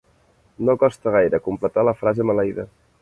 No 0.69 0.75
costa 0.83 1.13
gaire 1.17 1.41
completar 1.49 1.85
la 1.91 1.97
frase 2.01 2.27
maleïda. 2.31 2.67